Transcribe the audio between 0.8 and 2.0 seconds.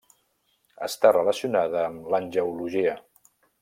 Està relacionada